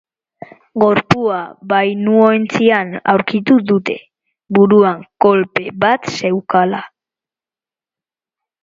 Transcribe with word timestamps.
Gorpua 0.83 1.41
bainuointzian 1.73 2.95
aurkitu 3.15 3.59
dute, 3.73 3.99
buruan 4.59 5.05
kolpe 5.27 5.69
bat 5.87 6.11
zeukala. 6.19 6.83